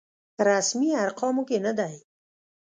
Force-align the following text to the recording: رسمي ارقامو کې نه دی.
رسمي 0.47 0.89
ارقامو 1.03 1.43
کې 1.49 1.57
نه 1.65 1.71
دی. 1.79 1.95